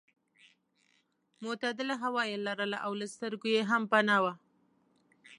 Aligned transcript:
معتدله 1.43 1.95
هوا 2.03 2.23
یې 2.31 2.37
لرله 2.45 2.77
او 2.85 2.91
له 2.99 3.05
سترګو 3.13 3.47
یې 3.55 3.61
هم 3.69 3.83
پناه 3.91 4.19
وه. 4.23 4.33